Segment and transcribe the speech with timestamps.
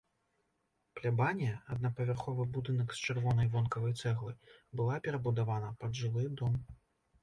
[0.99, 4.33] Плябанія, аднапавярховы будынак з чырвонай вонкавай цэглы,
[4.79, 6.63] была перабудавана пад жылы дом.